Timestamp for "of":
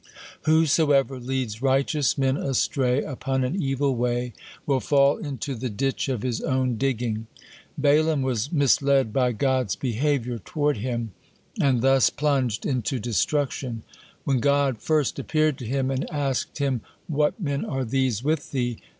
6.09-6.23